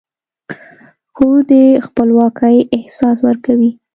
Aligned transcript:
کور 1.15 1.37
د 1.49 1.51
خپلواکۍ 1.85 2.57
احساس 2.77 3.17
ورکوي. 3.27 3.71